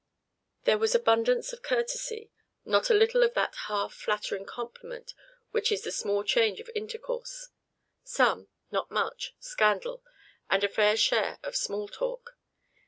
There 0.63 0.79
was 0.79 0.95
abundance 0.95 1.53
of 1.53 1.61
courtesy; 1.61 2.31
not 2.65 2.89
a 2.89 2.93
little 2.95 3.21
of 3.21 3.35
that 3.35 3.53
half 3.67 3.93
flattering 3.93 4.45
compliment 4.45 5.13
which 5.51 5.71
is 5.71 5.83
the 5.83 5.91
small 5.91 6.23
change 6.23 6.59
of 6.59 6.71
intercourse; 6.73 7.49
some 8.03 8.47
not 8.71 8.89
much 8.89 9.35
scandal, 9.39 10.03
and 10.49 10.63
a 10.63 10.67
fair 10.69 10.97
share 10.97 11.37
of 11.43 11.55
small 11.55 11.87
talk. 11.87 12.35